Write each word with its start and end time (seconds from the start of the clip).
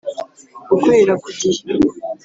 gukorera 0.69 1.13
ku 1.21 1.27
gihe 1.39 1.61